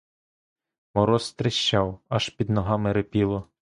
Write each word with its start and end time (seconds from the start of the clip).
Мороз 0.93 1.33
тріщав, 1.33 1.99
аж 2.09 2.29
під 2.29 2.49
ногами 2.49 2.93
рипіло. 2.93 3.47